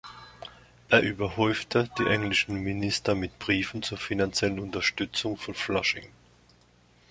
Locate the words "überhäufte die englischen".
1.03-2.55